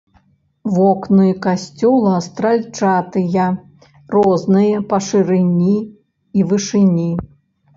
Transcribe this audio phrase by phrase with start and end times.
[0.75, 3.45] Вокны касцёла стральчатыя,
[4.17, 5.77] розныя па шырыні
[6.39, 7.07] і вышыні.